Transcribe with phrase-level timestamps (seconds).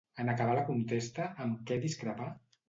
[0.21, 2.33] En acabar la contesta, amb què discrepà?